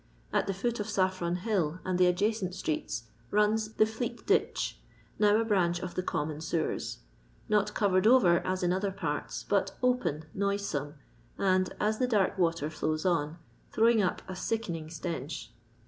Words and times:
At 0.33 0.47
the 0.47 0.53
foot 0.55 0.79
of 0.79 0.87
Saffiron 0.89 1.35
hill 1.35 1.79
and 1.85 1.99
the 1.99 2.07
adjacent 2.07 2.55
streets 2.55 3.03
runs 3.29 3.73
the 3.73 3.85
Fleet 3.85 4.25
ditch, 4.25 4.79
now 5.19 5.37
a 5.39 5.45
branch 5.45 5.79
of 5.79 5.93
the 5.93 6.01
common 6.01 6.41
sewers; 6.41 7.01
not 7.47 7.75
covered 7.75 8.07
over 8.07 8.39
as 8.39 8.63
in 8.63 8.73
other 8.73 8.89
parts, 8.89 9.43
but 9.47 9.77
open, 9.83 10.25
noisome, 10.33 10.95
and, 11.37 11.71
as 11.79 11.99
the 11.99 12.07
dark 12.07 12.35
water 12.39 12.71
flows 12.71 13.05
on, 13.05 13.37
throwing 13.71 14.01
up 14.01 14.23
a 14.27 14.35
sickening 14.35 14.89
stench. 14.89 15.51